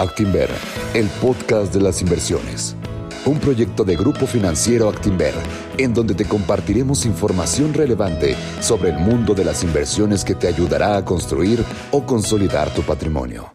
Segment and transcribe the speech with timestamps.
[0.00, 0.48] Actinver,
[0.94, 2.74] el podcast de las inversiones.
[3.26, 5.34] Un proyecto de Grupo Financiero Actinver,
[5.76, 10.96] en donde te compartiremos información relevante sobre el mundo de las inversiones que te ayudará
[10.96, 13.52] a construir o consolidar tu patrimonio.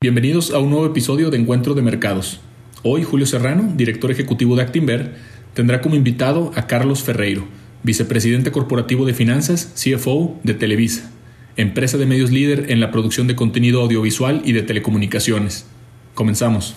[0.00, 2.40] Bienvenidos a un nuevo episodio de Encuentro de Mercados.
[2.82, 5.16] Hoy Julio Serrano, director ejecutivo de Actinver,
[5.52, 7.44] tendrá como invitado a Carlos Ferreiro,
[7.82, 11.10] vicepresidente corporativo de finanzas, CFO de Televisa
[11.56, 15.66] empresa de medios líder en la producción de contenido audiovisual y de telecomunicaciones.
[16.14, 16.76] Comenzamos.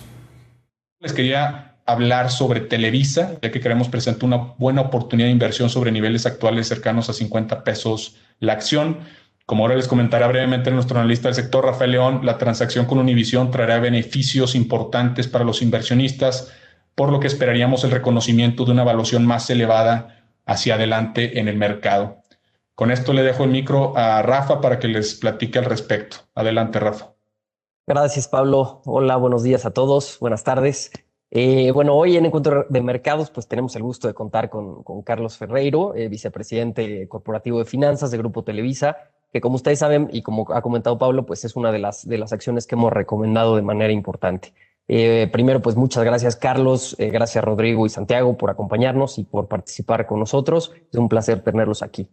[1.00, 5.92] Les quería hablar sobre Televisa, ya que queremos presentar una buena oportunidad de inversión sobre
[5.92, 9.00] niveles actuales cercanos a 50 pesos la acción.
[9.46, 13.50] Como ahora les comentará brevemente nuestro analista del sector, Rafael León, la transacción con Univision
[13.50, 16.54] traerá beneficios importantes para los inversionistas,
[16.94, 21.58] por lo que esperaríamos el reconocimiento de una evaluación más elevada hacia adelante en el
[21.58, 22.19] mercado.
[22.80, 26.16] Con esto le dejo el micro a Rafa para que les platique al respecto.
[26.34, 27.12] Adelante, Rafa.
[27.86, 28.82] Gracias, Pablo.
[28.86, 30.18] Hola, buenos días a todos.
[30.22, 30.90] Buenas tardes.
[31.30, 35.36] Eh, bueno, hoy en Encuentro de Mercados, pues tenemos el gusto de contar con, Carlos
[35.36, 38.96] Ferreiro, eh, vicepresidente corporativo de finanzas de Grupo Televisa,
[39.34, 42.18] que como ustedes saben y como ha comentado Pablo, pues es una de las, de
[42.18, 44.54] las acciones que hemos recomendado de manera importante.
[44.88, 50.08] Eh, primero, pues muchas gracias, Carlos, gracias Rodrigo y Santiago por acompañarnos y por participar
[50.08, 50.72] con nosotros.
[50.90, 52.10] Es un placer tenerlos aquí.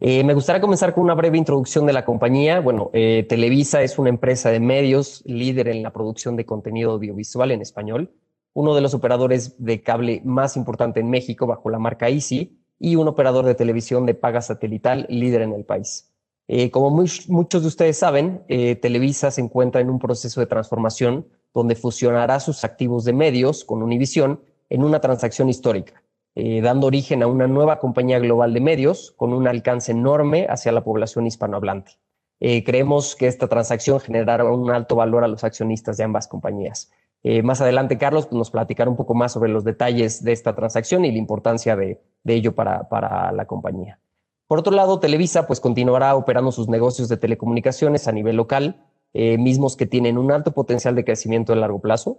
[0.00, 2.60] Eh, me gustaría comenzar con una breve introducción de la compañía.
[2.60, 7.52] Bueno, eh, Televisa es una empresa de medios líder en la producción de contenido audiovisual
[7.52, 8.12] en español,
[8.54, 12.96] uno de los operadores de cable más importante en México bajo la marca Easy y
[12.96, 16.10] un operador de televisión de paga satelital líder en el país.
[16.48, 21.76] Eh, como muchos de ustedes saben, Televisa se encuentra en un proceso de transformación donde
[21.76, 26.03] fusionará sus activos de medios con Univision en una transacción histórica
[26.36, 30.72] eh, dando origen a una nueva compañía global de medios con un alcance enorme hacia
[30.72, 31.92] la población hispanohablante.
[32.40, 36.90] Eh, creemos que esta transacción generará un alto valor a los accionistas de ambas compañías.
[37.22, 40.56] Eh, más adelante, Carlos pues, nos platicará un poco más sobre los detalles de esta
[40.56, 44.00] transacción y la importancia de, ello para, para, la compañía.
[44.48, 48.84] Por otro lado, Televisa pues, continuará operando sus negocios de telecomunicaciones a nivel local,
[49.14, 52.18] mismos que tienen un alto potencial de crecimiento a largo plazo,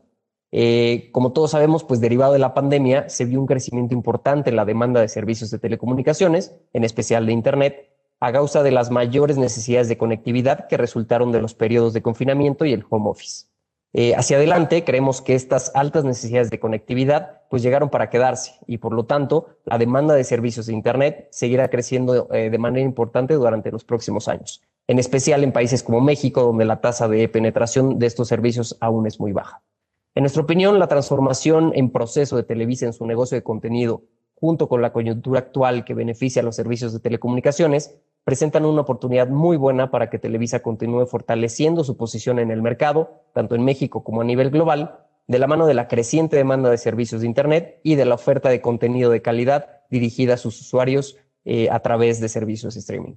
[0.51, 4.55] eh, como todos sabemos, pues derivado de la pandemia, se vio un crecimiento importante en
[4.55, 7.89] la demanda de servicios de telecomunicaciones, en especial de Internet,
[8.19, 12.65] a causa de las mayores necesidades de conectividad que resultaron de los periodos de confinamiento
[12.65, 13.47] y el home office.
[13.97, 18.77] Eh, hacia adelante, creemos que estas altas necesidades de conectividad pues llegaron para quedarse y
[18.77, 23.35] por lo tanto la demanda de servicios de Internet seguirá creciendo eh, de manera importante
[23.35, 27.97] durante los próximos años, en especial en países como México, donde la tasa de penetración
[27.97, 29.61] de estos servicios aún es muy baja.
[30.15, 34.03] En nuestra opinión, la transformación en proceso de Televisa en su negocio de contenido,
[34.33, 39.27] junto con la coyuntura actual que beneficia a los servicios de telecomunicaciones, presentan una oportunidad
[39.27, 44.05] muy buena para que Televisa continúe fortaleciendo su posición en el mercado, tanto en México
[44.05, 47.81] como a nivel global, de la mano de la creciente demanda de servicios de Internet
[47.83, 52.21] y de la oferta de contenido de calidad dirigida a sus usuarios eh, a través
[52.21, 53.15] de servicios de streaming.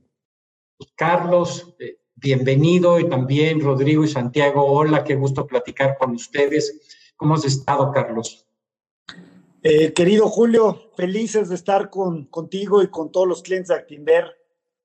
[0.97, 6.81] Carlos, eh, bienvenido y también Rodrigo y Santiago, hola, qué gusto platicar con ustedes.
[7.17, 8.47] ¿Cómo has estado, Carlos?
[9.63, 14.37] Eh, querido Julio, felices de estar con, contigo y con todos los clientes de Actinver.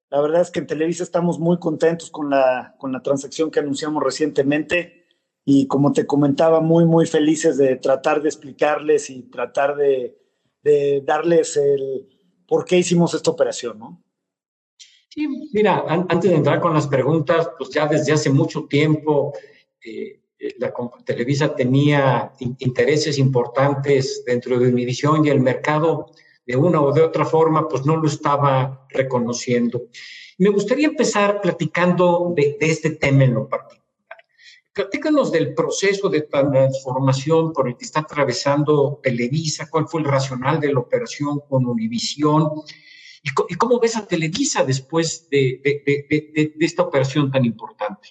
[0.10, 3.60] La verdad es que en Televisa estamos muy contentos con la, con la transacción que
[3.60, 5.06] anunciamos recientemente
[5.44, 10.18] y como te comentaba, muy, muy felices de tratar de explicarles y tratar de,
[10.62, 12.08] de darles el
[12.48, 14.03] por qué hicimos esta operación, ¿no?
[15.14, 19.32] Sí, mira, antes de entrar con las preguntas, pues ya desde hace mucho tiempo
[19.86, 20.74] eh, eh, la
[21.06, 26.08] Televisa tenía intereses importantes dentro de mi visión y el mercado
[26.48, 29.84] de una o de otra forma pues no lo estaba reconociendo.
[30.40, 33.84] Me gustaría empezar platicando de, de este tema en lo particular.
[34.74, 40.60] Platícanos del proceso de transformación por el que está atravesando Televisa, cuál fue el racional
[40.60, 42.64] de la operación con Univisión
[43.24, 45.62] ¿Y, cómo ves a Televisa después de,
[46.60, 48.10] esta operación tan importante?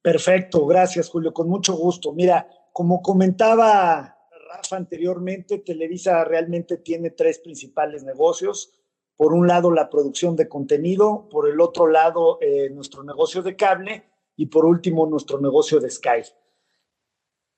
[0.00, 2.12] Perfecto, gracias Julio, con mucho gusto.
[2.12, 4.16] Mira, como comentaba
[4.48, 8.72] Rafa anteriormente, Televisa realmente tiene tres principales negocios.
[9.16, 13.56] Por un lado, la producción de contenido, por el otro lado, eh, nuestro negocio de
[13.56, 14.04] cable
[14.36, 16.22] y por último, nuestro negocio de Sky.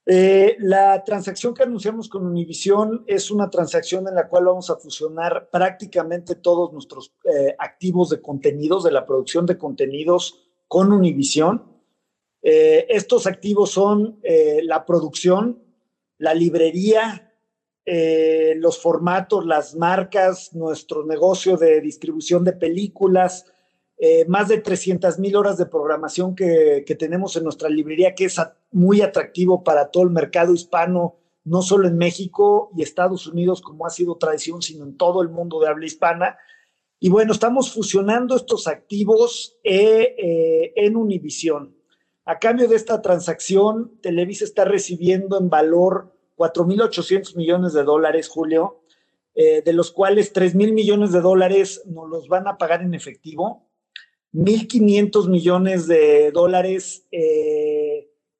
[0.06, 4.76] Eh, la transacción que anunciamos con Univision es una transacción en la cual vamos a
[4.76, 11.62] fusionar prácticamente todos nuestros eh, activos de contenidos, de la producción de contenidos con Univision.
[12.43, 14.19] Eh, estos activos son
[14.62, 15.62] la producción,
[16.17, 17.35] la librería,
[17.85, 23.46] los formatos, las marcas, nuestro negocio de distribución de películas,
[24.29, 28.38] más de 300 mil horas de programación que, tenemos en nuestra librería, que es
[28.72, 33.87] muy atractivo para todo el mercado hispano, no solo en México y Estados Unidos, como
[33.87, 36.38] ha sido tradición, sino en todo el mundo de habla hispana.
[36.99, 41.75] Y bueno, estamos fusionando estos activos eh, eh, en Univision.
[42.26, 48.82] A cambio de esta transacción, Televisa está recibiendo en valor 4.800 millones de dólares, Julio,
[49.34, 53.67] eh, de los cuales 3.000 millones de dólares nos los van a pagar en efectivo,
[54.32, 57.06] 1.500 millones de dólares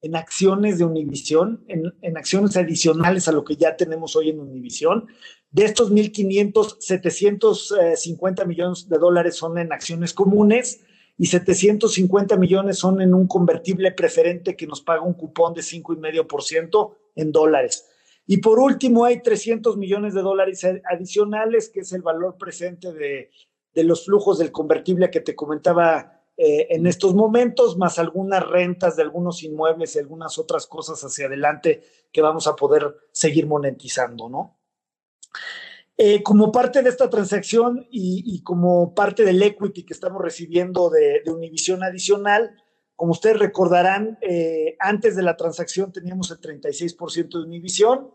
[0.03, 4.41] en acciones de Univisión, en, en, acciones adicionales a lo que ya tenemos hoy en
[4.41, 5.07] Univisión.
[5.51, 10.81] De estos 1.500, 750 millones de dólares son en acciones comunes
[11.19, 16.95] y 750 millones son en un convertible preferente que nos paga un cupón de 5,5%
[17.17, 17.87] en dólares.
[18.27, 23.31] Y por último, hay 300 millones de dólares adicionales, que es el valor presente de,
[23.75, 28.97] de los flujos del convertible que te comentaba eh, en estos momentos, más algunas rentas
[28.97, 34.31] de algunos inmuebles y algunas otras cosas hacia adelante que vamos a poder seguir monetizando,
[34.31, 34.59] ¿no?
[35.99, 41.21] Eh, como parte de esta transacción y, como parte del equity que estamos recibiendo de,
[41.23, 42.57] de Univision adicional,
[42.97, 48.15] como ustedes recordarán, eh, antes de la transacción teníamos el 36% de Univision.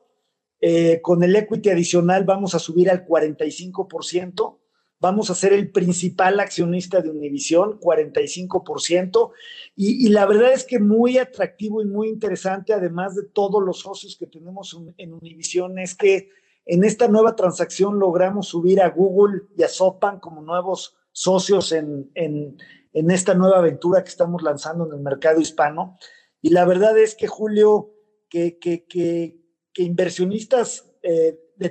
[1.04, 4.57] con el equity adicional vamos a subir al 45%
[5.00, 9.31] vamos a ser el principal accionista de Univisión, 45%,
[9.75, 13.80] y, y, la verdad es que muy atractivo y muy interesante, además de todos los
[13.80, 16.30] socios que tenemos en Univisión, es que
[16.65, 22.12] en esta nueva transacción logramos subir a Google y a SoftBank como nuevos socios en,
[22.15, 22.57] en,
[22.94, 25.98] en esta nueva aventura que estamos lanzando en el mercado hispano.
[26.41, 27.94] Y la verdad es que, Julio,
[28.30, 29.38] que, que, que,
[29.77, 31.69] inversionistas eh, de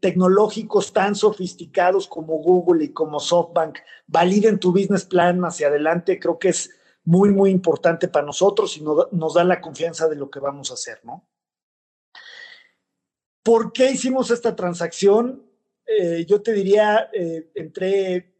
[0.00, 6.38] tecnológicos tan sofisticados como Google y como SoftBank validen tu business plan hacia adelante, creo
[6.38, 6.70] que es
[7.04, 10.74] muy, muy importante para nosotros y nos, da la confianza de lo que vamos a
[10.74, 11.26] hacer, ¿no?
[13.42, 15.42] ¿Por qué hicimos esta transacción?
[15.86, 18.34] Eh, yo te diría, eh, entre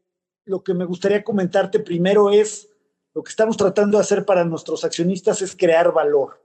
[0.44, 2.69] lo que me gustaría comentarte primero es
[3.14, 6.40] lo que estamos tratando de hacer para nuestros accionistas es crear valor.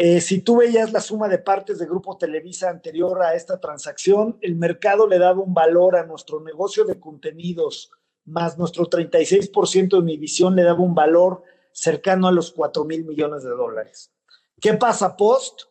[0.00, 4.38] Eh, si tú veías la suma de partes de Grupo Televisa anterior a esta transacción,
[4.42, 7.90] el mercado le daba un valor a nuestro negocio de contenidos,
[8.24, 11.42] más nuestro 36% de mi visión le daba un valor
[11.72, 14.12] cercano a los 4 mil millones de dólares.
[14.60, 15.62] ¿Qué pasa post?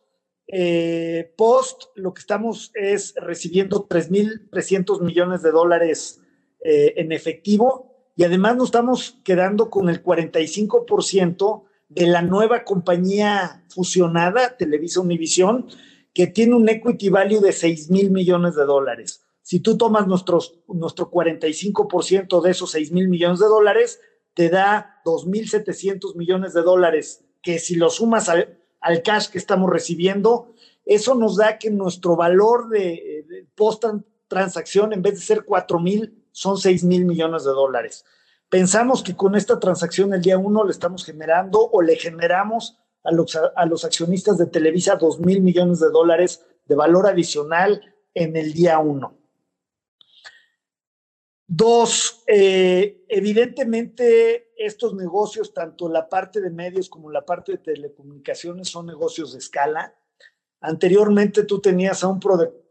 [0.46, 6.20] Eh, post, lo que estamos es recibiendo 3.300 millones de dólares
[6.62, 13.64] eh, en efectivo y además nos estamos quedando con el 45% de la nueva compañía
[13.68, 15.66] fusionada, Televisa Univisión,
[16.12, 19.22] que tiene un equity value de 6 mil millones de dólares.
[19.42, 24.00] Si tú tomas nuestros, nuestro 45% de esos 6 mil millones de dólares,
[24.34, 29.70] te da 2.700 millones de dólares, que si lo sumas al, al, cash que estamos
[29.70, 30.52] recibiendo,
[30.84, 33.84] eso nos da que nuestro valor de, de post
[34.28, 38.04] transacción, en vez de ser 4 mil, son 6 mil millones de dólares.
[38.48, 43.12] Pensamos que con esta transacción el día uno le estamos generando o le generamos a
[43.12, 47.80] los, a los accionistas de Televisa dos mil millones de dólares de valor adicional
[48.14, 49.16] en el día uno.
[51.46, 58.68] Dos, eh, evidentemente estos negocios, tanto la parte de medios como la parte de telecomunicaciones,
[58.68, 59.94] son negocios de escala.
[60.60, 62.20] Anteriormente tú tenías a un,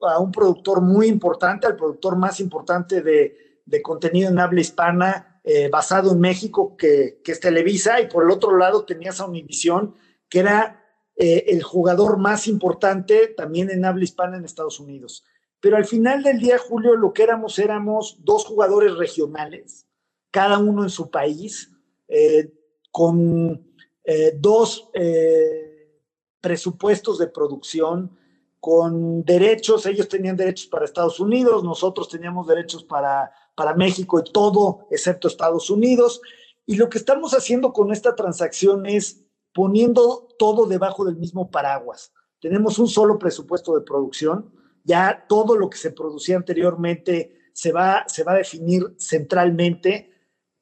[0.01, 5.36] a un productor muy importante, al productor más importante de, de contenido en habla hispana,
[5.47, 9.25] eh, basado en México, que, que, es Televisa, y por el otro lado tenías a
[9.25, 9.95] Univisión,
[10.29, 10.85] que era
[11.15, 15.23] eh, el jugador más importante también en habla hispana en Estados Unidos.
[15.59, 19.87] Pero al final del día, Julio, lo que éramos éramos dos jugadores regionales,
[20.29, 21.71] cada uno en su país,
[22.07, 22.53] eh,
[22.91, 23.73] con
[24.03, 26.01] eh, dos eh,
[26.39, 28.17] presupuestos de producción,
[28.59, 34.31] con derechos, ellos tenían derechos para Estados Unidos, nosotros teníamos derechos para para México y
[34.31, 36.21] todo excepto Estados Unidos.
[36.67, 42.13] Y lo que estamos haciendo con esta transacción es poniendo todo debajo del mismo paraguas.
[42.39, 48.05] Tenemos un solo presupuesto de producción, ya todo lo que se producía anteriormente se va,
[48.07, 50.11] se va a definir centralmente.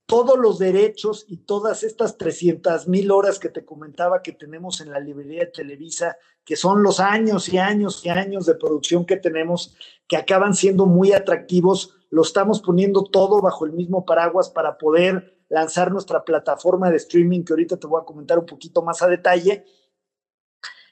[0.05, 4.91] Todos los derechos y todas estas 300 mil horas que te comentaba que tenemos en
[4.91, 9.17] la librería de Televisa, que son los años y años y años de producción que
[9.17, 9.75] tenemos,
[10.07, 15.43] que acaban siendo muy atractivos lo estamos poniendo todo bajo el mismo paraguas para poder
[15.49, 19.07] lanzar nuestra plataforma de streaming, que ahorita te voy a comentar un poquito más a
[19.07, 19.65] detalle.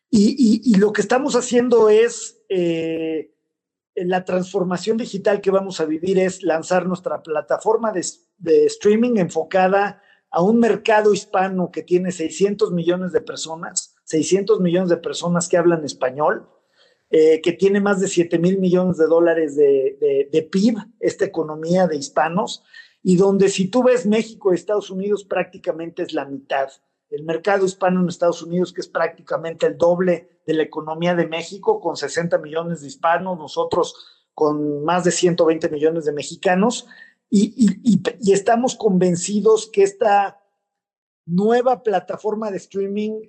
[0.09, 3.33] Y, lo que estamos haciendo es, eh,
[3.95, 10.01] la transformación digital que vamos a vivir es lanzar nuestra plataforma de streaming enfocada
[10.33, 15.57] a un mercado hispano que tiene 600 millones de personas, 600 millones de personas que
[15.57, 16.49] hablan español,
[17.15, 21.85] eh, que tiene más de 7 mil millones de dólares de, de, PIB, esta economía
[21.85, 22.63] de hispanos,
[23.03, 26.69] y donde si tú ves México y Estados Unidos prácticamente es la mitad.
[27.11, 31.27] El mercado hispano en Estados Unidos, que es prácticamente el doble de la economía de
[31.27, 33.95] México, con 60 millones de hispanos, nosotros
[34.33, 36.87] con más de 120 millones de mexicanos,
[37.29, 38.01] y,
[38.33, 40.41] estamos convencidos que esta
[41.27, 43.21] nueva plataforma de streaming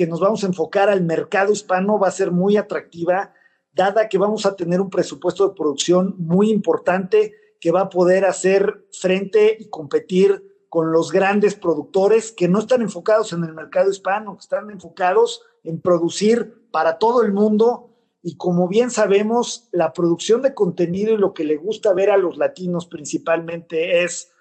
[0.00, 3.34] que nos vamos a enfocar al mercado hispano va a ser muy atractiva,
[3.70, 8.24] dada que vamos a tener un presupuesto de producción muy importante que va a poder
[8.24, 13.90] hacer frente y competir con los grandes productores que no están enfocados en el mercado
[13.90, 17.90] hispano, que están enfocados en producir para todo el mundo.
[18.22, 22.16] Y como bien sabemos, la producción de contenido y lo que le gusta ver a
[22.16, 24.32] los latinos principalmente es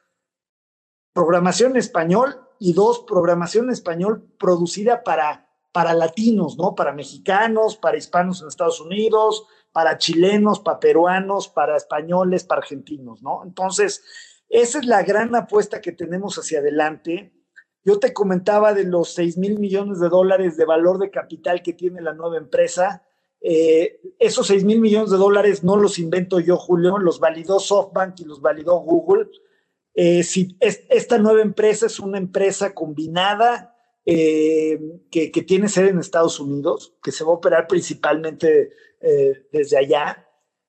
[1.11, 6.75] programación en español y dos, programación español producida para, para latinos, ¿no?
[6.75, 13.21] Para mexicanos, para hispanos en Estados Unidos, para chilenos, para peruanos, para españoles, para argentinos,
[13.21, 13.43] ¿no?
[13.43, 14.03] Entonces,
[14.49, 17.33] esa es la gran apuesta que tenemos hacia adelante.
[17.83, 21.73] Yo te comentaba de los 6 mil millones de dólares de valor de capital que
[21.73, 23.03] tiene la nueva empresa.
[23.41, 28.19] Eh, esos 6 mil millones de dólares no los invento yo, Julio, los validó SoftBank
[28.19, 29.29] y los validó Google.
[29.93, 33.75] Eh, si esta nueva empresa es una empresa combinada
[34.11, 39.77] eh, que, tiene sede en Estados Unidos, que se va a operar principalmente eh, desde
[39.77, 40.27] allá.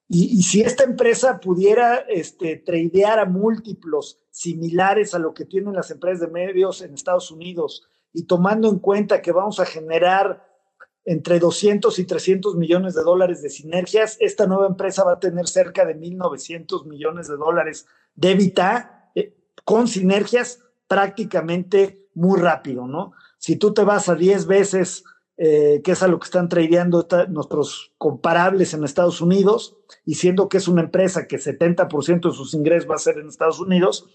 [0.09, 5.90] Y, si esta empresa pudiera este, tradear a múltiplos similares a lo que tienen las
[5.90, 10.47] empresas de medios en Estados Unidos y tomando en cuenta que vamos a generar
[11.06, 15.49] entre 200 y 300 millones de dólares de sinergias, esta nueva empresa va a tener
[15.49, 19.12] cerca de 1.900 millones de dólares de EBITDA
[19.64, 23.12] con sinergias prácticamente muy rápido, ¿no?
[23.40, 25.02] Si tú te vas a 10 veces,
[25.38, 30.50] eh, que es a lo que están tradeando nuestros comparables en Estados Unidos, y siendo
[30.50, 34.11] que es una empresa que 70% de sus ingresos va a ser en Estados Unidos,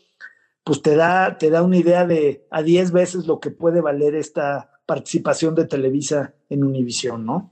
[0.64, 4.14] pues te da, te da una idea de a 10 veces lo que puede valer
[4.14, 7.52] esta participación de Televisa en Univisión, ¿no?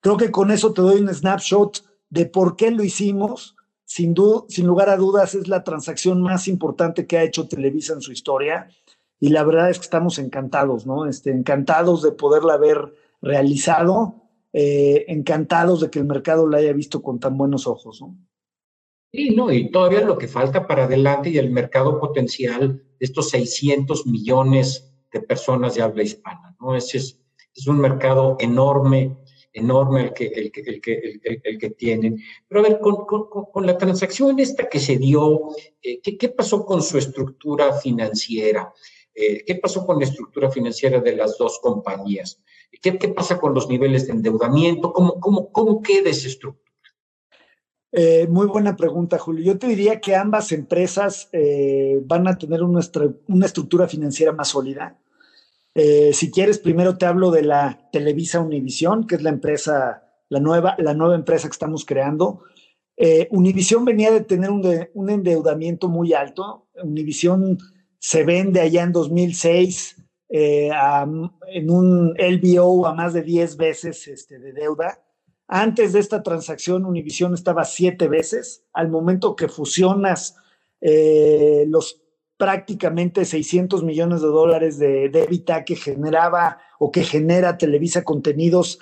[0.00, 4.14] Creo que con eso te doy un snapshot de por qué lo hicimos, sin,
[4.48, 8.12] sin lugar a dudas es la transacción más importante que ha hecho Televisa en su
[8.12, 8.70] historia
[9.20, 11.06] y la verdad es que estamos encantados, ¿no?
[11.06, 14.22] Este, encantados de poderla haber realizado,
[14.54, 18.16] eh, encantados de que el mercado la haya visto con tan buenos ojos, ¿no?
[19.12, 23.28] Sí, no, y todavía lo que falta para adelante y el mercado potencial de estos
[23.30, 26.74] 600 millones de personas de habla hispana, ¿no?
[26.74, 27.20] Ese es,
[27.54, 29.16] es un mercado enorme
[29.52, 32.18] enorme el que, el que, el que, el, que tienen.
[32.48, 35.48] Pero a ver, con, con, con, la transacción esta que se dio,
[35.82, 38.72] eh, ¿qué, ¿qué, pasó con su estructura financiera?
[39.20, 42.40] Eh, ¿Qué pasó con la estructura financiera de las dos compañías?
[42.80, 44.92] ¿Qué, pasa con los niveles de endeudamiento?
[44.92, 46.70] ¿Cómo, cómo, cómo queda esa estructura?
[47.92, 49.44] Eh, muy buena pregunta, Julio.
[49.44, 51.28] Yo te diría que ambas empresas
[52.04, 52.80] van a tener una,
[53.28, 54.96] una estructura financiera más sólida.
[55.74, 60.40] Eh, si quieres, primero te hablo de la Televisa Univisión, que es la empresa, la
[60.40, 62.42] nueva, la nueva empresa que estamos creando.
[62.96, 66.66] Eh, Univisión venía de tener un, endeudamiento muy alto.
[66.82, 67.58] Univisión
[68.00, 69.96] se vende allá en 2006
[70.30, 70.70] eh,
[71.46, 75.04] en un LBO a más de 10 veces este, de deuda.
[75.46, 78.64] Antes de esta transacción, Univisión estaba siete veces.
[78.72, 80.36] Al momento que fusionas
[80.80, 82.00] los
[82.40, 88.78] prácticamente 600 millones de dólares de, débita que generaba o que genera Televisa Contenidos.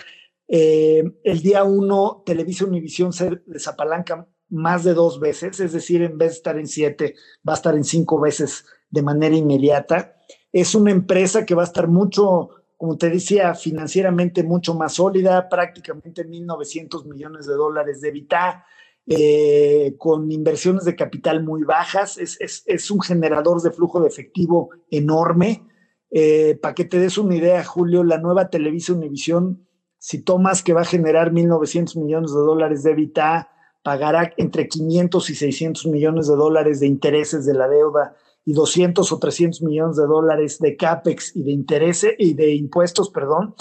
[0.47, 6.17] Eh, el día uno, Televisa Univisión se desapalanca más de dos veces, es decir, en
[6.17, 10.17] vez de estar en siete, va a estar en cinco veces de manera inmediata.
[10.53, 15.49] Es una empresa que va a estar mucho, como te decía, financieramente mucho más sólida,
[15.49, 18.65] prácticamente 1.900 millones de dólares de EBITDA
[19.11, 25.67] eh, con inversiones de capital muy bajas, es, un generador de flujo de efectivo enorme.
[26.11, 29.67] Eh, para que te des una idea, Julio, la nueva Televisa Univisión,
[29.97, 33.51] si tomas que va a generar 1.900 millones de dólares de EBITDA,
[33.83, 38.15] pagará entre 500 y 600 millones de dólares de intereses de la deuda
[38.45, 43.11] y 200 o 300 millones de dólares de CAPEX y de intereses y de impuestos,
[43.11, 43.55] perdón,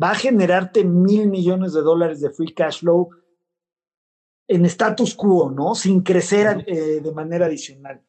[0.00, 3.10] va a generarte mil millones de dólares de free cash flow
[4.48, 5.74] en status quo, ¿no?
[5.74, 8.02] Sin crecer eh, de manera adicional.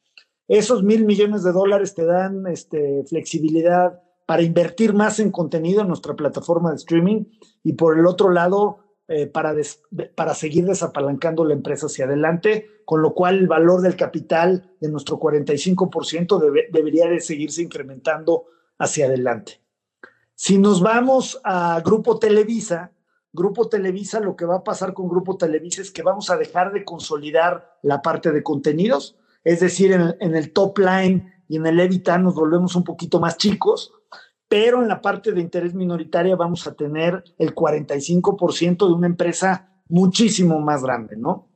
[0.47, 5.87] Esos mil millones de dólares te dan este, flexibilidad para invertir más en contenido en
[5.87, 7.25] nuestra plataforma de streaming
[7.63, 9.53] y por el otro lado, eh, para,
[10.15, 14.89] para seguir desapalancando la empresa hacia adelante, con lo cual el valor del capital de
[14.89, 18.45] nuestro 45% debería de seguirse incrementando
[18.77, 19.61] hacia adelante.
[20.35, 22.91] Si nos vamos a Grupo Televisa,
[23.31, 26.71] Grupo Televisa, lo que va a pasar con Grupo Televisa es que vamos a dejar
[26.71, 31.79] de consolidar la parte de contenidos, es decir, en, el top line y en el
[31.79, 33.91] EBITDA nos volvemos un poquito más chicos,
[34.53, 39.81] pero en la parte de interés minoritaria vamos a tener el 45% de una empresa
[39.87, 41.49] muchísimo más grande, ¿no?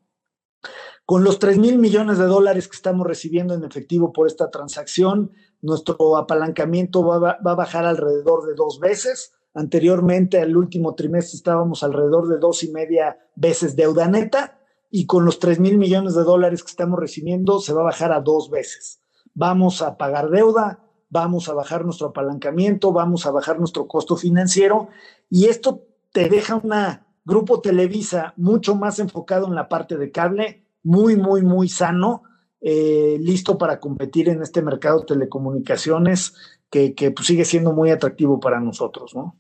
[1.05, 5.31] Con los 3 mil millones de dólares que estamos recibiendo en efectivo por esta transacción,
[5.61, 11.83] nuestro apalancamiento va, va a bajar alrededor de dos veces Anteriormente, al último trimestre, estábamos
[11.83, 14.59] alrededor de dos y media veces deuda neta
[14.91, 18.11] y con los 3 mil millones de dólares que estamos recibiendo se va a bajar
[18.11, 19.01] a dos veces.
[19.33, 24.89] Vamos a pagar deuda, vamos a bajar nuestro apalancamiento, vamos a bajar nuestro costo financiero
[25.29, 30.63] y esto te deja una grupo Televisa mucho más enfocado en la parte de cable,
[30.83, 32.23] muy, muy, muy sano,
[32.61, 36.33] eh, listo para competir en este mercado de telecomunicaciones
[36.69, 39.37] que, pues, sigue siendo muy atractivo para nosotros, ¿no?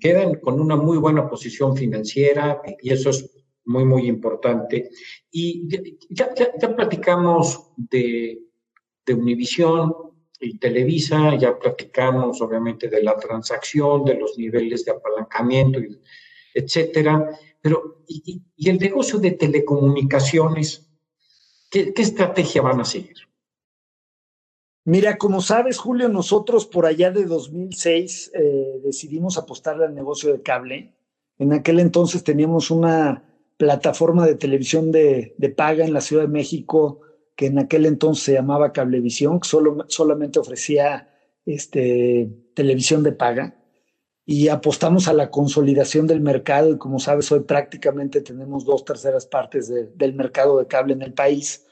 [0.00, 3.28] quedan con una muy buena posición financiera y eso es
[3.64, 4.90] muy, muy importante.
[5.30, 5.66] Y
[6.08, 8.45] ya, ya, platicamos de,
[9.06, 9.94] de Univisión
[10.40, 15.78] y Televisa, ya platicamos obviamente de la transacción, de los niveles de apalancamiento,
[16.52, 17.30] etcétera.
[17.62, 20.86] Pero, ¿y, y el negocio de telecomunicaciones?
[21.70, 23.16] ¿Qué, ¿Qué estrategia van a seguir?
[24.86, 30.42] Mira, como sabes, Julio, nosotros por allá de 2006 eh, decidimos apostarle al negocio de
[30.42, 30.94] cable.
[31.38, 33.24] En aquel entonces teníamos una
[33.56, 37.00] plataforma de televisión de, paga en la Ciudad de México
[37.36, 41.10] que en aquel entonces se llamaba Cablevisión, que solo, solamente ofrecía
[41.44, 43.62] este, televisión de paga.
[44.28, 49.24] Y apostamos a la consolidación del mercado y como sabes, hoy prácticamente tenemos dos terceras
[49.24, 51.64] partes del mercado de cable en el país.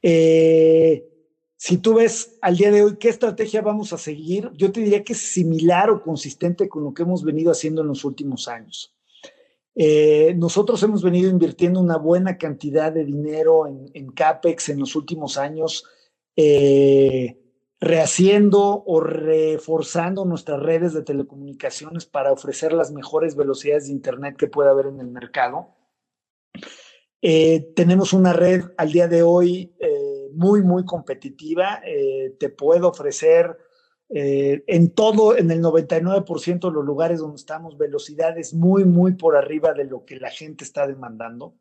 [0.00, 1.08] Eh,
[1.56, 5.02] si tú ves al día de hoy qué estrategia vamos a seguir, yo te diría
[5.02, 8.94] que es similar o consistente con lo que hemos venido haciendo en los últimos años.
[9.74, 15.38] Eh, nosotros hemos venido invirtiendo una buena cantidad de dinero en, CAPEX en los últimos
[15.38, 15.84] años,
[16.36, 17.38] eh,
[17.80, 24.46] rehaciendo o reforzando nuestras redes de telecomunicaciones para ofrecer las mejores velocidades de Internet que
[24.46, 25.68] pueda haber en el mercado.
[27.22, 29.74] Eh, tenemos una red al día de hoy
[30.34, 31.80] muy, muy competitiva.
[32.38, 33.56] Te puedo ofrecer
[34.14, 39.36] eh, en todo, en el 99% de los lugares donde estamos, velocidades muy, muy por
[39.36, 41.54] arriba de lo que la gente está demandando.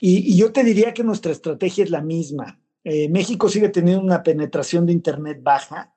[0.00, 2.60] Y, yo te diría que nuestra estrategia es la misma.
[2.84, 5.94] Eh, México sigue teniendo una penetración de Internet baja,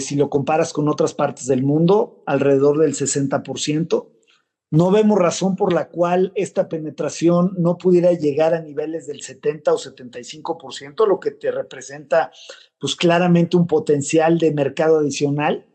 [0.00, 4.06] si lo comparas con otras partes del mundo, alrededor del 60%.
[4.70, 9.72] No vemos razón por la cual esta penetración no pudiera llegar a niveles del 70
[9.72, 12.30] o 75%, lo que te representa
[12.78, 15.66] pues claramente un potencial de mercado adicional.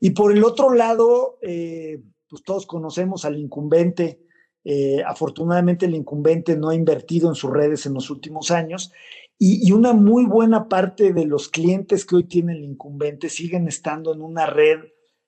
[0.00, 4.20] Y por el otro lado, eh, pues todos conocemos al incumbente.
[4.64, 8.90] Eh, afortunadamente el incumbente no ha invertido en sus redes en los últimos años
[9.38, 13.68] y, y, una muy buena parte de los clientes que hoy tiene el incumbente siguen
[13.68, 14.80] estando en una red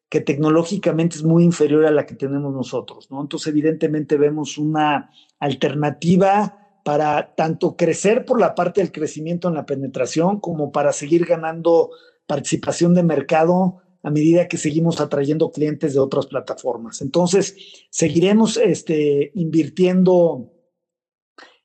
[0.08, 3.20] que tecnológicamente es muy inferior a la que tenemos nosotros, ¿no?
[3.20, 9.66] Entonces, evidentemente vemos una alternativa para tanto crecer por la parte del crecimiento en la
[9.66, 11.90] penetración como para seguir ganando
[12.26, 17.02] participación de mercado a medida que seguimos atrayendo clientes de otras plataformas.
[17.02, 17.56] Entonces,
[17.90, 20.50] seguiremos este, invirtiendo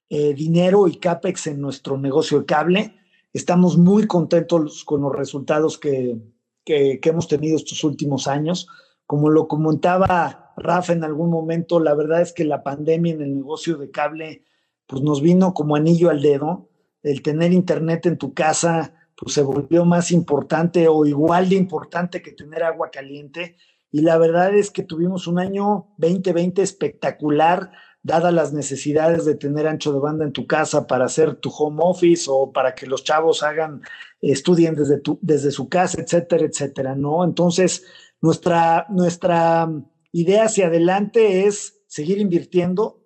[0.10, 2.96] eh, dinero y CAPEX en nuestro negocio de cable.
[3.32, 6.18] Estamos muy contentos con los resultados que,
[6.64, 8.68] que, hemos tenido estos últimos años.
[9.06, 13.36] Como lo comentaba Rafa en algún momento, la verdad es que la pandemia en el
[13.36, 14.44] negocio de cable
[14.88, 16.70] pues nos vino como anillo al dedo.
[17.02, 22.22] El tener internet en tu casa pues se volvió más importante o igual de importante
[22.22, 23.56] que tener agua caliente.
[23.92, 27.72] Y la verdad es que tuvimos un año 2020 espectacular
[28.04, 31.80] dadas las necesidades de tener ancho de banda en tu casa para hacer tu home
[31.82, 33.82] office o para que los chavos hagan,
[34.22, 37.24] estudien desde, tu, desde su casa, etcétera, etcétera, ¿no?
[37.24, 37.86] Entonces,
[38.22, 39.70] nuestra, nuestra
[40.12, 43.02] idea hacia adelante es seguir invirtiendo,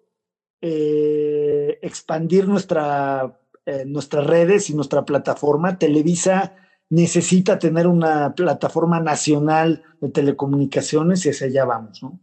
[0.61, 5.77] eh, expandir nuestra, eh, nuestras redes y nuestra plataforma.
[5.77, 6.55] Televisa
[6.89, 12.19] necesita tener una plataforma nacional de telecomunicaciones y hacia allá vamos, ¿no?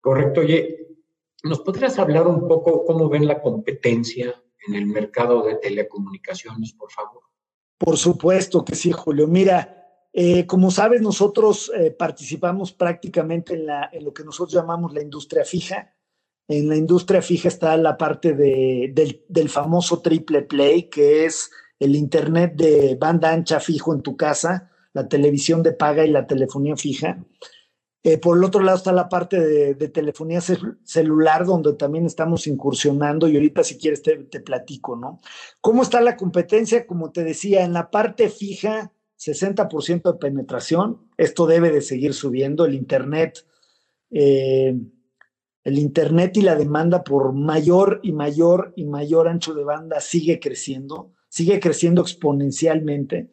[0.00, 0.40] Correcto.
[0.40, 0.87] Oye,
[1.44, 4.34] ¿Nos podrías hablar un poco cómo ven la competencia
[4.66, 7.22] en el mercado de telecomunicaciones, por favor?
[7.78, 9.28] Por supuesto que sí, Julio.
[9.28, 9.78] Mira,
[10.12, 15.44] eh, como sabes, nosotros eh, participamos prácticamente en, la, lo que nosotros llamamos la industria
[15.44, 15.94] fija.
[16.48, 21.50] En la industria fija está la parte de, del, del famoso triple play, que es
[21.78, 26.26] el Internet de banda ancha fijo en tu casa, la televisión de paga y la
[26.26, 27.24] telefonía fija.
[28.04, 29.40] Eh, por el otro lado está la parte
[29.74, 35.18] de, telefonía celular, donde también estamos incursionando y ahorita si quieres te, platico, ¿no?
[35.60, 36.86] ¿Cómo está la competencia?
[36.86, 42.64] Como te decía, en la parte fija, 60% de penetración, esto debe de seguir subiendo,
[42.64, 43.44] el Internet,
[44.12, 44.78] eh,
[45.64, 50.38] el Internet y la demanda por mayor y mayor y mayor ancho de banda sigue
[50.38, 53.28] creciendo, sigue creciendo exponencialmente.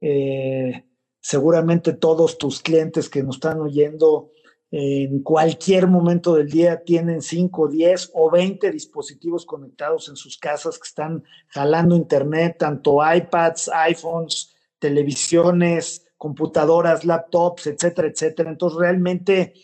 [0.00, 0.84] Eh,
[1.24, 4.30] seguramente todos tus clientes que nos están oyendo
[4.70, 10.78] en cualquier momento del día tienen 5, 10 o 20 dispositivos conectados en sus casas
[10.78, 18.50] que están jalando internet, tanto iPads, iPhones, televisiones, computadoras, laptops, etcétera, etcétera.
[18.50, 19.54] Entonces, realmente,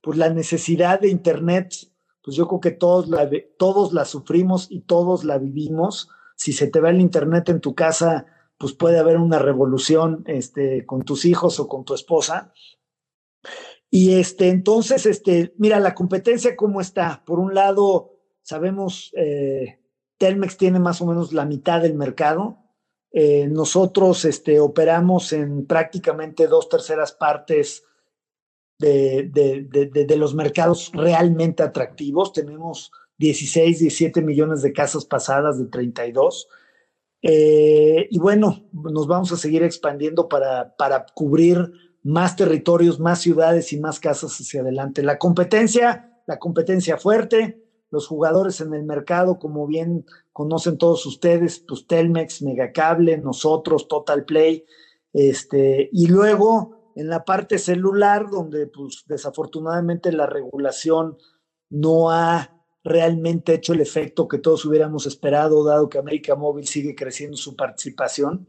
[0.00, 1.74] pues la necesidad de internet,
[2.22, 6.08] pues yo creo que todos la, todos la sufrimos y todos la vivimos.
[6.36, 8.26] Si se te va el internet en tu casa,
[8.60, 12.52] pues puede haber una revolución este, con tus hijos o con tu esposa.
[13.88, 17.24] Y este, entonces, este, mira, la competencia cómo está.
[17.24, 19.80] Por un lado, sabemos, eh,
[20.18, 22.58] Telmex tiene más o menos la mitad del mercado.
[23.12, 27.84] Eh, nosotros este, operamos en prácticamente dos terceras partes
[28.78, 32.34] de, de, los mercados realmente atractivos.
[32.34, 36.46] Tenemos 16, 17 millones de casas pasadas de 32.
[37.22, 43.72] Eh, y bueno, nos vamos a seguir expandiendo para, para cubrir más territorios, más ciudades
[43.72, 45.02] y más casas hacia adelante.
[45.02, 51.64] La competencia, la competencia fuerte, los jugadores en el mercado, como bien conocen todos ustedes,
[51.66, 54.64] pues Telmex, Megacable, nosotros, Total Play,
[55.12, 61.18] este, y luego en la parte celular, donde pues desafortunadamente la regulación
[61.68, 66.94] no ha realmente hecho el efecto que todos hubiéramos esperado, dado que América Móvil sigue
[66.94, 68.46] creciendo su participación.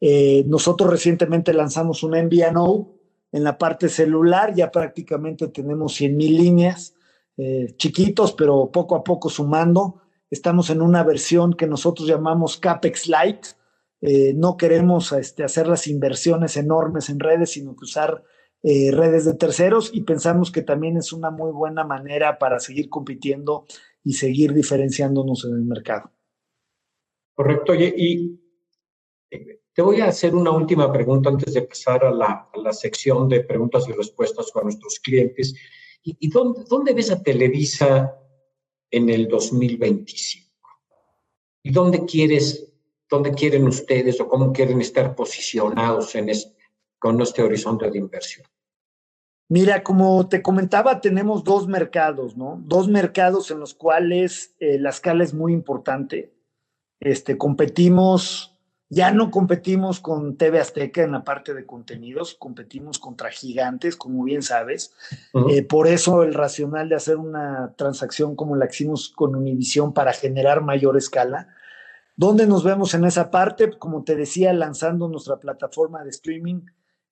[0.00, 2.92] Eh, nosotros recientemente lanzamos un MVNO
[3.32, 6.94] en la parte celular, ya prácticamente tenemos 100 mil líneas,
[7.36, 10.00] eh, chiquitos, pero poco a poco sumando.
[10.30, 13.48] Estamos en una versión que nosotros llamamos CAPEX Lite.
[14.00, 18.22] Eh, no queremos este, hacer las inversiones enormes en redes, sino que usar
[18.62, 22.88] eh, redes de terceros y pensamos que también es una muy buena manera para seguir
[22.88, 23.66] compitiendo
[24.02, 26.10] y seguir diferenciándonos en el mercado.
[27.34, 27.74] Correcto.
[27.74, 28.40] y
[29.30, 32.72] eh, te voy a hacer una última pregunta antes de pasar a la, a la
[32.72, 35.54] sección de preguntas y respuestas con nuestros clientes.
[36.02, 38.16] ¿Y, dónde, ves a Televisa
[38.90, 40.46] en el 2025?
[41.64, 42.72] ¿Y dónde quieres,
[43.10, 46.28] dónde quieren ustedes o cómo quieren estar posicionados en
[47.06, 48.44] con este horizonte de inversión?
[49.48, 52.60] Mira, como te comentaba, tenemos dos mercados, ¿no?
[52.64, 56.34] Dos mercados en los cuales eh, la escala es muy importante.
[56.98, 63.30] Este, competimos, ya no competimos con TV Azteca en la parte de contenidos, competimos contra
[63.30, 64.92] gigantes, como bien sabes.
[65.48, 69.92] Eh, por eso el racional de hacer una transacción como la que hicimos con Univision
[69.92, 71.54] para generar mayor escala.
[72.16, 73.78] ¿Dónde nos vemos en esa parte?
[73.78, 76.62] Como te decía, lanzando nuestra plataforma de streaming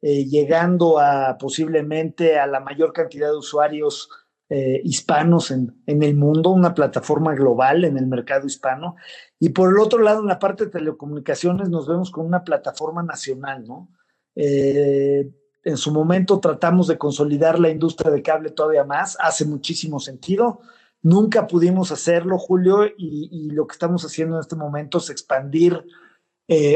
[0.06, 4.10] eh, llegando a posiblemente a la mayor cantidad de usuarios
[4.50, 8.96] eh, hispanos en, el mundo, una plataforma global en el mercado hispano.
[9.40, 13.02] Y por el otro lado, en la parte de telecomunicaciones, nos vemos con una plataforma
[13.02, 13.88] nacional, ¿no?
[14.36, 20.00] Eh, en su momento tratamos de consolidar la industria de cable todavía más, hace muchísimo
[20.00, 20.60] sentido.
[21.00, 25.82] Nunca pudimos hacerlo, Julio, y lo que estamos haciendo en este momento es expandir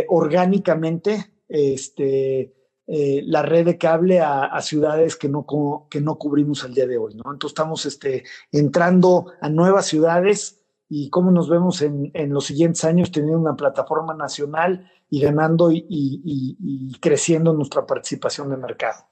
[0.08, 2.54] orgánicamente este,
[2.90, 5.44] eh, la red de cable a, ciudades que no,
[5.90, 7.30] que no cubrimos al día de hoy, ¿no?
[7.30, 13.12] Entonces estamos este, entrando a nuevas ciudades y cómo nos vemos en, los siguientes años
[13.12, 19.04] teniendo una plataforma nacional y ganando y, creciendo nuestra participación de mercado.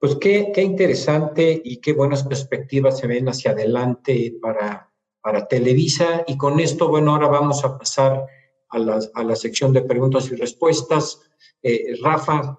[0.00, 4.90] Pues qué, qué, interesante y qué buenas perspectivas se ven hacia adelante para,
[5.20, 6.24] para Televisa.
[6.26, 8.24] Y con esto, bueno, ahora vamos a pasar
[8.68, 11.20] a la, sección de preguntas y respuestas.
[11.62, 12.58] Eh, Rafa,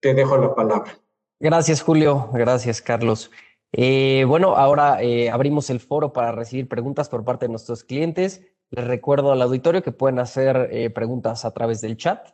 [0.00, 0.98] te dejo la palabra.
[1.40, 2.30] Gracias, Julio.
[2.32, 3.30] Gracias, Carlos.
[3.72, 8.42] Eh, bueno, ahora eh, abrimos el foro para recibir preguntas por parte de nuestros clientes.
[8.70, 12.30] Les recuerdo al auditorio que pueden hacer preguntas a través del chat.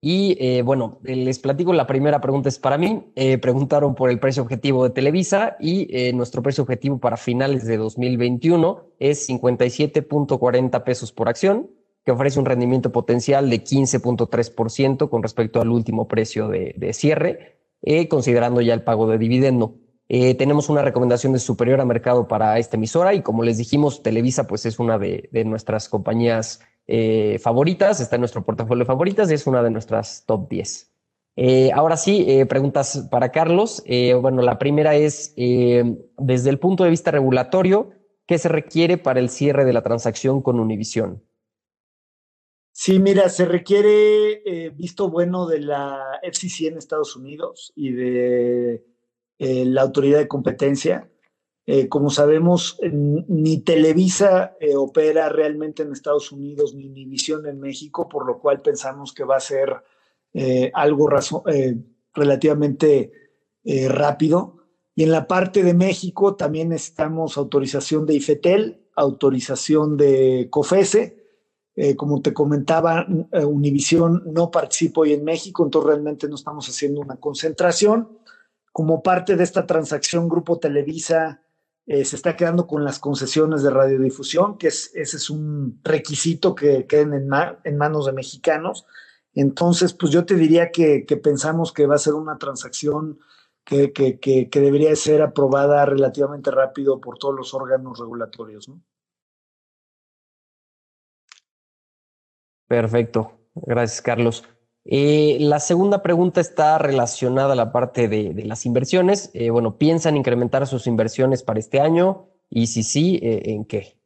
[0.00, 3.12] Y bueno, les platico, la primera pregunta es para mí.
[3.40, 8.94] preguntaron por el precio objetivo de Televisa y nuestro precio objetivo para finales de 2021
[8.98, 11.70] es 57.40 pesos por acción
[12.06, 18.06] que ofrece un rendimiento potencial de 15.3% con respecto al último precio de, cierre, eh,
[18.06, 19.74] considerando ya el pago de dividendo.
[20.08, 24.04] Eh, tenemos una recomendación de superior a mercado para esta emisora y como les dijimos,
[24.04, 29.28] Televisa pues es una de, nuestras compañías eh, favoritas, está en nuestro portafolio de favoritas
[29.28, 30.92] y es una de nuestras top 10.
[31.34, 33.82] Eh, ahora sí, preguntas para Carlos.
[34.22, 37.90] bueno, la primera es, desde el punto de vista regulatorio,
[38.26, 41.20] ¿qué se requiere para el cierre de la transacción con Univision?
[42.78, 48.84] Sí, mira, se requiere visto bueno de la FCC en Estados Unidos y de
[49.38, 51.08] la autoridad de competencia.
[51.68, 58.08] Eh, como sabemos, ni Televisa eh, opera realmente en Estados Unidos, ni Univision en México,
[58.08, 59.74] por lo cual pensamos que va a ser
[60.32, 61.08] eh, algo
[62.14, 63.10] relativamente
[63.88, 64.58] rápido.
[64.94, 71.25] Y en la parte de México también necesitamos autorización de IFETEL, autorización de COFESE.
[71.96, 77.16] Como te comentaba, Univision no participa hoy en México, entonces realmente no estamos haciendo una
[77.16, 78.18] concentración.
[78.72, 81.42] Como parte de esta transacción, Grupo Televisa
[81.86, 86.54] eh, se está quedando con las concesiones de radiodifusión, que es, ese es un requisito
[86.54, 87.28] que queden en,
[87.62, 88.86] en manos de mexicanos.
[89.34, 93.20] Entonces, pues yo te diría que, pensamos que va a ser una transacción
[93.64, 98.68] que, que, debería ser aprobada relativamente rápido por todos los órganos regulatorios.
[98.68, 98.80] ¿no?
[102.68, 103.32] Perfecto.
[103.54, 104.44] Gracias, Carlos.
[104.88, 109.30] Eh, la segunda pregunta está relacionada a la parte de, las inversiones.
[109.34, 112.28] Eh, bueno, ¿piensan incrementar sus inversiones para este año?
[112.48, 113.98] Y si sí, eh, ¿en qué?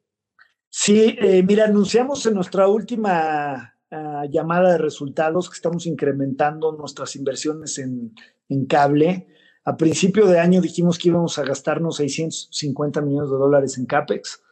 [0.70, 7.77] Sí, mira, anunciamos en nuestra última ah, llamada de resultados que estamos incrementando nuestras inversiones
[7.79, 8.14] en,
[8.49, 9.27] en cable.
[9.64, 14.42] A principio de año dijimos que íbamos a gastarnos 650 millones de dólares en CAPEX.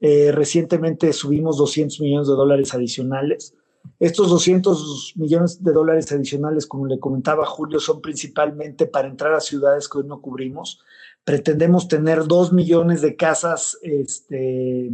[0.00, 3.54] Recientemente subimos 200 millones de dólares adicionales.
[4.00, 9.40] Estos 200 millones de dólares adicionales, como le comentaba Julio, son principalmente para entrar a
[9.40, 10.80] ciudades que hoy no cubrimos.
[11.24, 14.92] Pretendemos tener dos millones de casas este,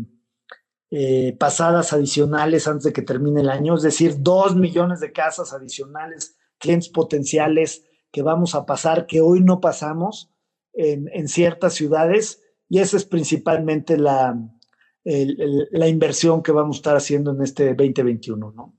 [0.90, 5.52] eh, pasadas adicionales antes de que termine el año, es decir, dos millones de casas
[5.52, 10.30] adicionales, clientes potenciales que vamos a pasar, que hoy no pasamos
[10.72, 14.36] en, en ciertas ciudades, y esa es principalmente la,
[15.04, 18.74] la inversión que vamos a estar haciendo en este 2021, ¿no?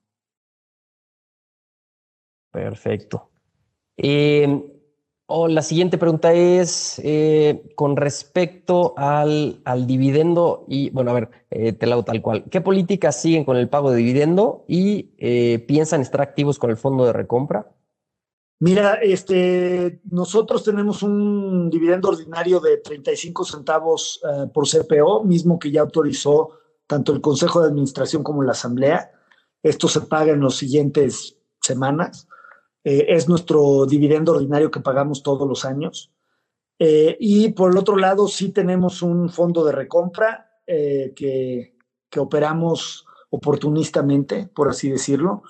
[2.52, 3.32] Perfecto.
[3.98, 4.64] Eh,
[5.48, 11.72] la siguiente pregunta es eh, con respecto al, al, dividendo y, bueno, a ver, eh,
[11.72, 12.44] te la hago tal cual.
[12.52, 15.04] ¿Qué políticas siguen con el pago de dividendo y
[15.68, 17.72] piensan estar activos con el fondo de recompra?
[18.62, 24.22] Mira, este, nosotros tenemos un dividendo ordinario de 35 centavos
[24.54, 29.12] por CPO, mismo que ya autorizó tanto el Consejo de Administración como la Asamblea.
[29.64, 32.28] Esto se paga en las siguientes semanas.
[32.84, 36.12] Eh, es nuestro dividendo ordinario que pagamos todos los años.
[36.80, 41.78] Eh, y por el otro lado, sí tenemos un fondo de recompra eh, que,
[42.10, 45.44] que, operamos oportunistamente, por así decirlo.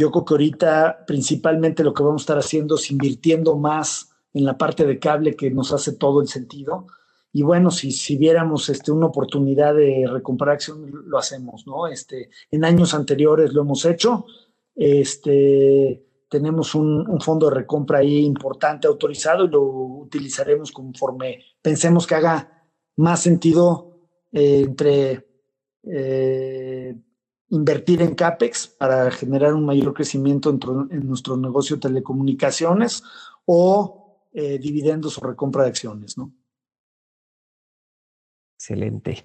[0.00, 4.44] Yo creo que ahorita principalmente lo que vamos a estar haciendo es invirtiendo más en
[4.44, 6.86] la parte de cable que nos hace todo el sentido.
[7.32, 11.86] Y bueno, si, si viéramos este, una oportunidad de recomprar acción, lo hacemos, ¿no?
[11.86, 14.26] Este, en años anteriores lo hemos hecho
[14.80, 22.14] este, tenemos un, fondo de recompra ahí importante autorizado y lo utilizaremos conforme pensemos que
[22.14, 22.64] haga
[22.96, 23.98] más sentido
[24.32, 25.28] eh, entre
[25.82, 26.96] eh,
[27.50, 33.02] invertir en CAPEX para generar un mayor crecimiento en, nuestro negocio de telecomunicaciones
[33.44, 36.32] o eh, dividendos o recompra de acciones, ¿no?
[38.56, 39.24] Excelente.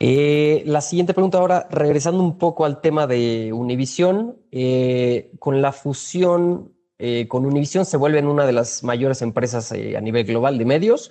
[0.00, 5.72] Eh, la siguiente pregunta ahora, regresando un poco al tema de Univision, eh, con la
[5.72, 6.72] fusión
[7.28, 11.10] con Univision se vuelven una de las mayores empresas a nivel global de medios.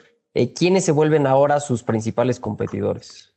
[0.56, 3.33] ¿Quiénes se vuelven ahora sus principales competidores?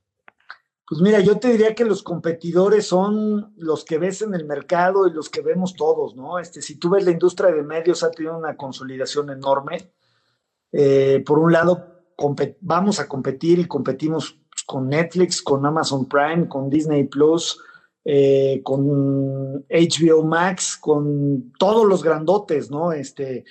[0.88, 5.06] Pues mira, yo te diría que los competidores son los que ves en el mercado
[5.06, 6.38] y los que vemos todos, ¿no?
[6.38, 9.92] Este, si tú ves la industria de medios ha tenido una consolidación enorme.
[11.24, 11.96] por un lado,
[12.60, 17.58] vamos a competir y competimos con Netflix, con Amazon Prime, con Disney Plus,
[18.04, 22.92] eh, con HBO Max, con todos los grandotes, ¿no?
[22.92, 23.44] Este,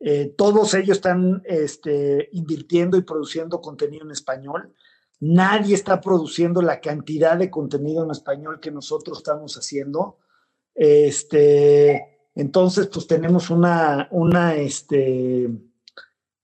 [0.00, 4.74] eh, todos ellos están este, invirtiendo y produciendo contenido en español.
[5.26, 10.18] Nadie está produciendo la cantidad de contenido en español que nosotros estamos haciendo.
[10.74, 15.48] Este, entonces, pues tenemos una, una, este,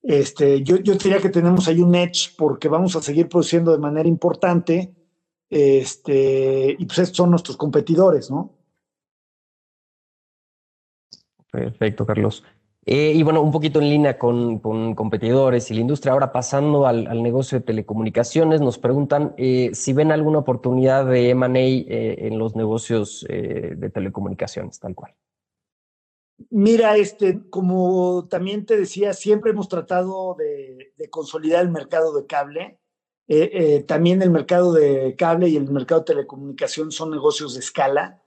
[0.02, 3.78] este, yo, yo diría que tenemos ahí un edge porque vamos a seguir produciendo de
[3.78, 4.94] manera importante.
[5.50, 8.56] Este, y pues estos son nuestros competidores, ¿no?
[11.52, 12.42] Perfecto, Carlos.
[12.90, 17.22] Eh, y bueno, un poquito en línea con, competidores y la industria, ahora pasando al,
[17.22, 23.24] negocio de telecomunicaciones, nos preguntan eh, si ven alguna oportunidad de MA en los negocios
[23.28, 25.14] de telecomunicaciones, tal cual.
[26.48, 32.78] Mira, este, como también te decía, siempre hemos tratado de, consolidar el mercado de cable.
[33.28, 37.60] Eh, eh, también el mercado de cable y el mercado de telecomunicación son negocios de
[37.60, 38.22] escala.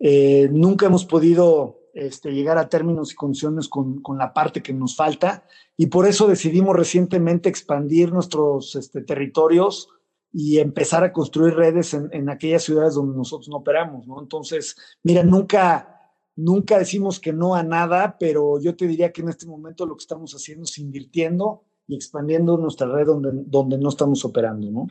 [0.00, 4.96] Eh, nunca hemos podido este, llegar a términos y condiciones con, la parte que nos
[4.96, 5.44] falta
[5.76, 9.88] y por eso decidimos recientemente expandir nuestros este, territorios
[10.32, 14.20] y empezar a construir redes en, en, aquellas ciudades donde nosotros no operamos, ¿no?
[14.20, 15.92] Entonces, mira, nunca
[16.34, 19.96] Nunca decimos que no a nada, pero yo te diría que en este momento lo
[19.96, 24.86] que estamos haciendo es invirtiendo y expandiendo nuestra red donde, donde no estamos operando, ¿no?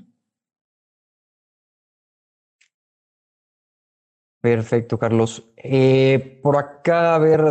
[4.41, 5.51] Perfecto, Carlos.
[5.55, 7.41] Eh, por acá, a ver,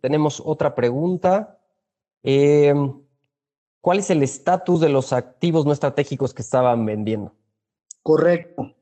[0.00, 1.60] tenemos otra pregunta.
[2.22, 2.74] Eh,
[3.82, 7.34] ¿Cuál es el estatus de los activos no estratégicos que estaban vendiendo?
[8.02, 8.74] Correcto.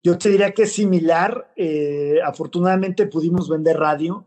[0.00, 1.52] Yo te diría que es similar.
[1.56, 4.24] Eh, afortunadamente pudimos vender radio.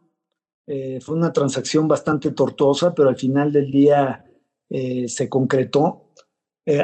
[0.65, 4.25] Eh, fue una transacción bastante tortuosa, pero al final del día
[4.69, 6.11] se concretó.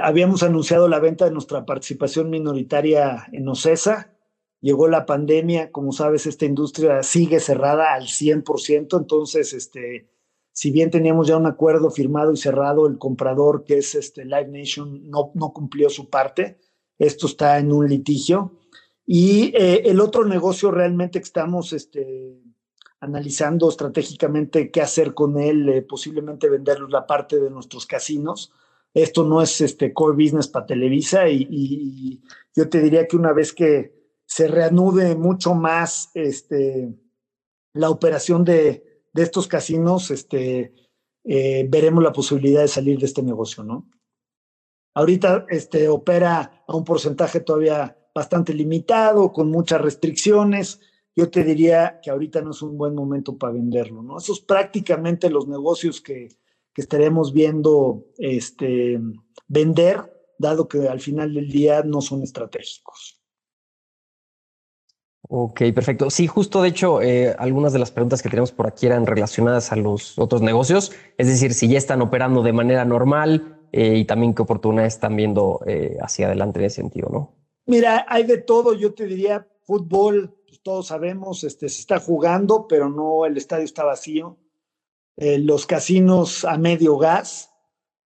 [0.01, 4.12] habíamos anunciado la venta de nuestra participación minoritaria en Ocesa.
[4.63, 10.07] Llegó la pandemia, como sabes, esta industria sigue cerrada al 100%, entonces, este,
[10.53, 14.47] si bien teníamos ya un acuerdo firmado y cerrado, el comprador, que es este Live
[14.47, 16.59] Nation, no, no cumplió su parte.
[16.97, 18.53] Esto está en un litigio.
[19.05, 22.39] Y eh, el otro negocio realmente que estamos este,
[23.01, 28.53] analizando estratégicamente qué hacer con él, eh, posiblemente venderlos la parte de nuestros casinos.
[28.93, 32.21] Esto no es este core business para Televisa y,
[32.55, 36.93] yo te diría que una vez que se reanude mucho más este,
[37.73, 40.73] la operación de, de estos casinos, este,
[41.23, 43.89] eh, veremos la posibilidad de salir de este negocio, ¿no?
[44.95, 50.79] Ahorita este, opera a un porcentaje todavía bastante limitado, con muchas restricciones.
[51.15, 54.17] Yo te diría que ahorita no es un buen momento para venderlo, ¿no?
[54.17, 56.29] Esos prácticamente los negocios que,
[56.75, 58.99] estaremos viendo este,
[59.47, 63.22] vender, dado que al final del día no son estratégicos.
[65.29, 66.09] Ok, perfecto.
[66.09, 69.71] Sí, justo de hecho, eh, algunas de las preguntas que tenemos por aquí eran relacionadas
[69.71, 74.05] a los otros negocios, es decir, si ya están operando de manera normal eh, y
[74.05, 77.35] también qué oportunidades están viendo eh, hacia adelante en ese sentido, ¿no?
[77.65, 82.67] Mira, hay de todo, yo te diría, fútbol, pues, todos sabemos, este, se está jugando,
[82.67, 84.37] pero no, el estadio está vacío.
[85.15, 87.51] Los casinos a medio gas,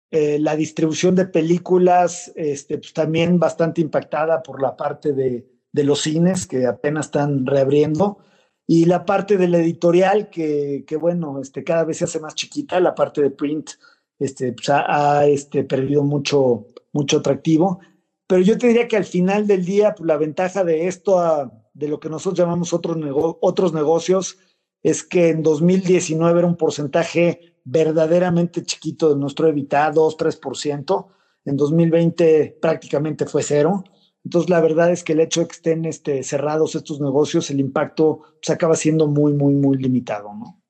[0.10, 6.01] la distribución de películas, este, pues, también bastante impactada por la parte de, de, los
[6.01, 8.19] cines que apenas están reabriendo.
[8.65, 12.36] Y la parte de la editorial, que, que, bueno, este, cada vez se hace más
[12.36, 13.71] chiquita, la parte de print
[14.19, 17.79] este, pues, ha, este, perdido mucho, mucho atractivo.
[18.27, 21.88] Pero yo te diría que al final del día, pues, la ventaja de esto, de
[21.88, 22.97] lo que nosotros llamamos otros,
[23.41, 24.38] otros negocios,
[24.81, 31.07] es que en 2019 era un porcentaje verdaderamente chiquito de nuestro EBITDA, 2, 3%.
[31.45, 33.83] En 2020 prácticamente fue cero.
[34.23, 37.59] Entonces, la verdad es que el hecho de que estén este, cerrados estos negocios, el
[37.59, 40.62] impacto pues, acaba siendo muy, muy, muy limitado, ¿no?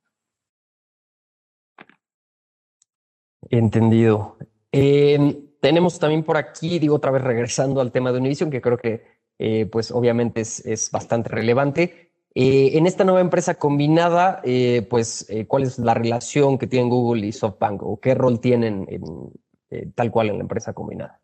[3.50, 4.38] Entendido.
[4.72, 8.78] Eh, tenemos también por aquí, digo otra vez regresando al tema de Univision, que creo
[8.78, 9.04] que
[9.38, 12.12] eh, pues obviamente es, bastante relevante.
[12.34, 14.42] Eh, en esta nueva empresa combinada,
[14.90, 18.88] pues ¿cuál es la relación que tienen Google y SoftBank o qué rol tienen
[19.94, 21.23] tal cual en la empresa combinada?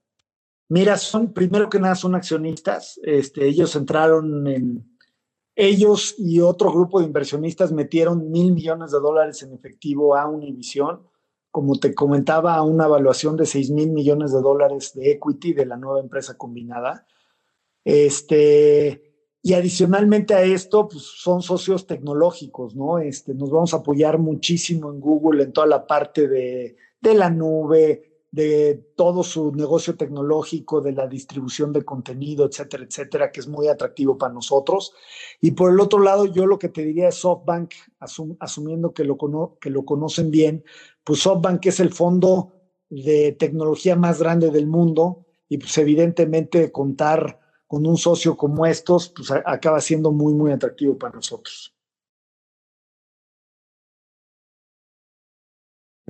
[0.70, 3.00] Mira, son primero que nada son accionistas.
[3.04, 4.98] Este, ellos entraron en,
[5.56, 11.02] ellos y otro grupo de inversionistas metieron mil millones de dólares en efectivo a Univision
[11.52, 15.78] como te comentaba, una evaluación de 6 mil millones de dólares de equity de la
[15.78, 17.08] nueva empresa combinada.
[17.84, 19.02] Este,
[19.42, 23.00] y adicionalmente a esto, pues son socios tecnológicos, ¿no?
[23.00, 27.30] Este, nos vamos a apoyar muchísimo en Google en toda la parte de, de la
[27.30, 33.48] nube, de todo su negocio tecnológico, de la distribución de contenido, etcétera, etcétera, que es
[33.48, 34.94] muy atractivo para nosotros.
[35.42, 37.74] Y por el otro lado, yo lo que te diría es SoftBank,
[38.40, 39.18] asumiendo que lo,
[39.60, 40.64] que lo conocen bien,
[41.04, 42.54] pues SoftBank es el fondo
[42.90, 49.10] de tecnología más grande del mundo y pues evidentemente contar con un socio como estos,
[49.10, 51.76] pues acaba siendo muy, muy atractivo para nosotros.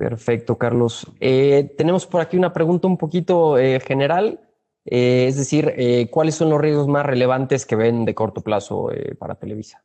[0.00, 1.06] Perfecto, Carlos.
[1.20, 4.40] Eh, tenemos por aquí una pregunta un poquito eh, general,
[4.86, 5.74] eh, es decir,
[6.10, 8.88] ¿cuáles son los riesgos más relevantes que ven de corto plazo
[9.18, 9.84] para Televisa?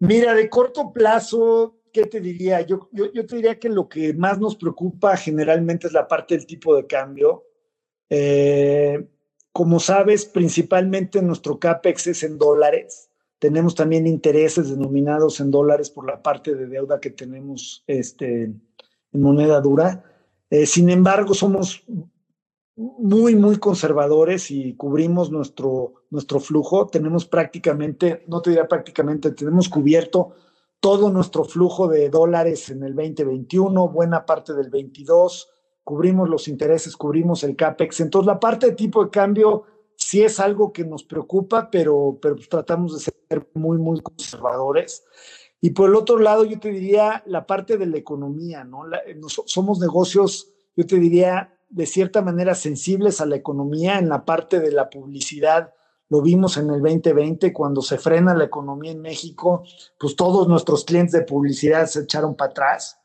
[0.00, 2.60] Mira, de corto plazo, ¿qué te diría?
[2.60, 6.44] Yo, yo, te diría que lo que más nos preocupa generalmente es la parte del
[6.44, 7.44] tipo de cambio.
[9.52, 13.08] Como sabes, principalmente nuestro CAPEX es en dólares.
[13.38, 18.52] Tenemos también intereses denominados en dólares por la parte de deuda que tenemos este,
[19.12, 20.04] en moneda dura.
[20.50, 21.84] Eh, sin embargo, somos
[22.76, 26.86] muy, muy conservadores y cubrimos nuestro, nuestro flujo.
[26.86, 30.32] Tenemos prácticamente, no te diría prácticamente, tenemos cubierto
[30.80, 35.50] todo nuestro flujo de dólares en el 2021, buena parte del 22,
[35.82, 38.00] cubrimos los intereses, cubrimos el CAPEX.
[38.00, 39.64] Entonces, la parte de tipo de cambio
[39.96, 45.04] sí es algo que nos preocupa, pero, pero pues tratamos de ser muy, muy conservadores.
[45.60, 48.84] Y por el otro lado, yo te diría la parte de la economía, ¿no?
[49.46, 54.60] somos negocios, yo te diría, de cierta manera sensibles a la economía en la parte
[54.60, 55.72] de la publicidad
[56.08, 59.64] lo vimos en el 2020 cuando se frena la economía en México,
[59.98, 62.98] pues todos nuestros clientes de publicidad se echaron para atrás.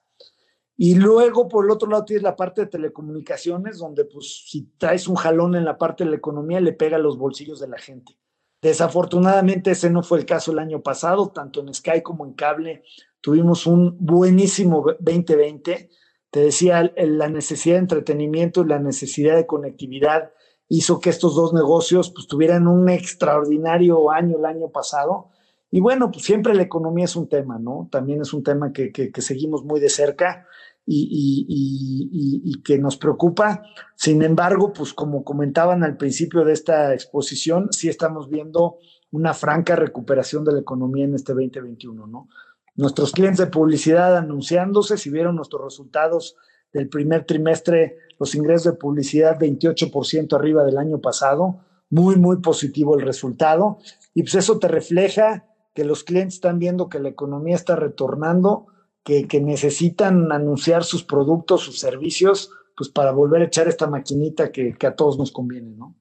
[0.75, 5.07] Y luego, por el otro lado, tienes la parte de telecomunicaciones, donde pues si traes
[5.07, 7.77] un jalón en la parte de la economía, le pega a los bolsillos de la
[7.77, 8.17] gente.
[8.63, 12.83] Desafortunadamente ese no fue el caso el año pasado, tanto en Sky como en cable
[13.23, 15.89] tuvimos un buenísimo 2020.
[16.29, 20.31] Te decía, la necesidad de entretenimiento y la necesidad de conectividad
[20.67, 25.29] hizo que estos dos negocios pues, tuvieran un extraordinario año el año pasado.
[25.71, 27.87] Y bueno, pues siempre la economía es un tema, ¿no?
[27.91, 30.47] También es un tema que, que, seguimos muy de cerca
[30.85, 33.63] y, y, y, que nos preocupa.
[33.95, 38.77] Sin embargo, pues como comentaban al principio de esta exposición, sí estamos viendo
[39.11, 42.27] una franca recuperación de la economía en este 2021, ¿no?
[42.75, 46.35] Nuestros clientes de publicidad anunciándose, si vieron nuestros resultados
[46.73, 51.59] del primer trimestre, los ingresos de publicidad 28% arriba del año pasado,
[51.91, 53.77] muy, muy positivo el resultado.
[54.15, 58.67] Y pues eso te refleja que los clientes están viendo que la economía está retornando,
[59.03, 64.75] que, necesitan anunciar sus productos, sus servicios, pues para volver a echar esta maquinita que,
[64.85, 65.95] a todos nos conviene, ¿no?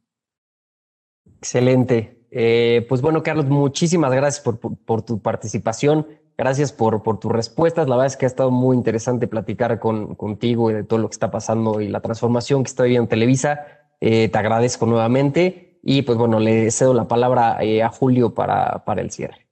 [1.39, 2.27] Excelente.
[2.31, 6.07] Eh, pues bueno, Carlos, muchísimas gracias por, por tu participación.
[6.39, 7.89] Gracias por, por tus respuestas.
[7.89, 11.09] La verdad es que ha estado muy interesante platicar con, contigo y de todo lo
[11.09, 13.67] que está pasando y la transformación que está viviendo Televisa.
[14.01, 18.85] Eh, te agradezco nuevamente y pues bueno, le cedo la palabra eh, a Julio para,
[18.85, 19.47] para el cierre.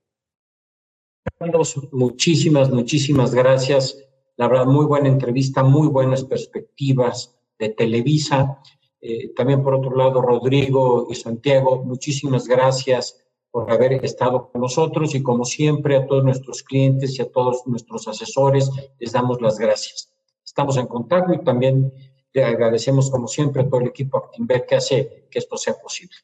[1.92, 3.98] Muchísimas, muchísimas gracias.
[4.36, 8.60] La verdad, muy buena entrevista, muy buenas perspectivas de Televisa.
[9.00, 15.14] Eh, también por otro lado, Rodrigo y Santiago, muchísimas gracias por haber estado con nosotros
[15.14, 19.58] y como siempre a todos nuestros clientes y a todos nuestros asesores les damos las
[19.58, 20.12] gracias.
[20.44, 21.92] Estamos en contacto y también
[22.32, 26.16] le agradecemos como siempre a todo el equipo Actinver que hace que esto sea posible.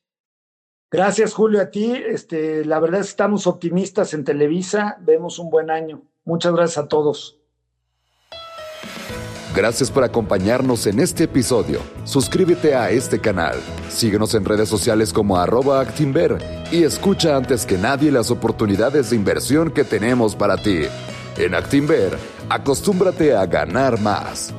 [0.91, 1.93] Gracias Julio a ti.
[1.93, 6.03] Este, la verdad estamos optimistas en Televisa, vemos un buen año.
[6.25, 7.39] Muchas gracias a todos.
[9.55, 11.81] Gracias por acompañarnos en este episodio.
[12.05, 13.57] Suscríbete a este canal,
[13.89, 16.37] síguenos en redes sociales como arroba Actinver
[16.71, 20.83] y escucha antes que nadie las oportunidades de inversión que tenemos para ti.
[21.39, 22.19] En Actinver,
[22.51, 24.53] acostúmbrate a ganar más.